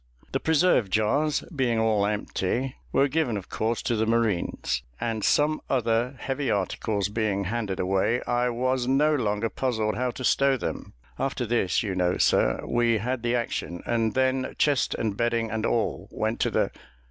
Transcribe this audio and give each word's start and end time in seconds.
The 0.31 0.39
preserve 0.39 0.89
jars, 0.89 1.41
being 1.55 1.77
all 1.79 2.07
empty, 2.07 2.73
were 2.91 3.07
given 3.07 3.37
of 3.37 3.49
course 3.49 3.83
to 3.83 3.95
the 3.95 4.07
marines; 4.07 4.81
and 4.99 5.23
some 5.23 5.61
other 5.69 6.15
heavy 6.17 6.49
articles 6.49 7.07
being 7.07 7.43
handed 7.43 7.79
away, 7.79 8.19
I 8.25 8.49
was 8.49 8.87
no 8.87 9.13
longer 9.13 9.47
puzzled 9.47 9.93
how 9.95 10.09
to 10.09 10.23
stow 10.23 10.57
them. 10.57 10.93
After 11.19 11.45
this, 11.45 11.83
you 11.83 11.93
know, 11.93 12.17
sir, 12.17 12.63
we 12.65 12.97
had 12.97 13.21
the 13.21 13.35
action, 13.35 13.83
and 13.85 14.15
then 14.15 14.55
chest 14.57 14.95
and 14.95 15.15
bedding 15.15 15.51
and 15.51 15.67
all 15.67 16.07
went 16.09 16.39
to 16.39 16.49
the 16.49 16.71